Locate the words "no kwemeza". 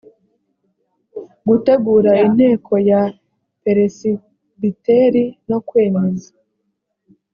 5.49-6.29